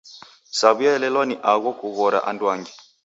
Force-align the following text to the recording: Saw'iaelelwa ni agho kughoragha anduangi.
Saw'iaelelwa 0.59 1.23
ni 1.27 1.35
agho 1.51 1.71
kughoragha 1.79 2.25
anduangi. 2.29 2.73